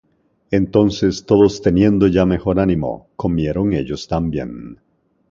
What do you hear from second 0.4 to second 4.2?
Entonces todos teniendo ya mejor ánimo, comieron ellos